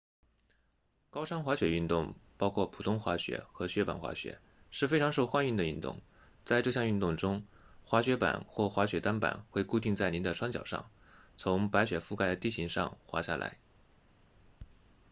[1.11, 4.39] 高山滑雪运动包括普通滑雪和雪板滑雪
[4.71, 6.01] 是非常受欢迎的运动
[6.43, 7.45] 在这项运动中
[7.83, 10.89] 滑雪板或滑雪单板会固定在您的双脚上
[11.37, 13.59] 从白雪覆盖的地形上滑下来